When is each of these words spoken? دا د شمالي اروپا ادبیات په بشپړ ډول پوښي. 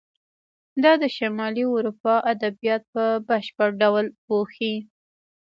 دا 0.83 0.91
د 1.01 1.03
شمالي 1.17 1.65
اروپا 1.75 2.15
ادبیات 2.33 2.83
په 2.93 3.03
بشپړ 3.27 3.69
ډول 3.81 4.05
پوښي. 4.25 4.75